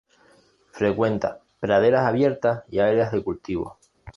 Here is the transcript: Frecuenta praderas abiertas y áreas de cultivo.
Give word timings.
Frecuenta 0.71 1.41
praderas 1.59 2.07
abiertas 2.07 2.63
y 2.71 2.79
áreas 2.79 3.11
de 3.11 3.23
cultivo. 3.23 3.77